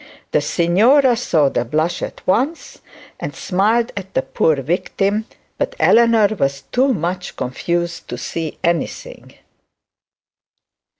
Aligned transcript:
The 0.31 0.41
signora 0.41 1.15
saw 1.15 1.49
the 1.49 1.63
blush 1.63 2.01
at 2.01 2.25
once, 2.25 2.79
and 3.19 3.35
smiled 3.35 3.91
at 3.95 4.15
the 4.15 4.23
poor 4.23 4.55
victim, 4.55 5.25
but 5.59 5.75
Eleanor 5.79 6.29
was 6.39 6.63
too 6.71 6.91
much 6.91 7.35
confused 7.35 8.07
to 8.07 8.17
see 8.17 8.57
anything. 8.63 9.35